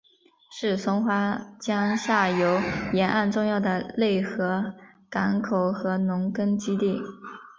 [0.49, 2.59] 是松花江下游
[2.91, 4.73] 沿岸重要的内河
[5.11, 6.99] 港口和农垦基地。